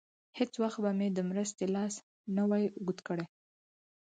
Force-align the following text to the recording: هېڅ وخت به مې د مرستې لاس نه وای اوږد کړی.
هېڅ 0.37 0.53
وخت 0.63 0.79
به 0.83 0.91
مې 0.97 1.07
د 1.13 1.19
مرستې 1.29 1.65
لاس 1.75 1.93
نه 2.35 2.43
وای 2.49 2.65
اوږد 2.71 2.99
کړی. 3.07 3.25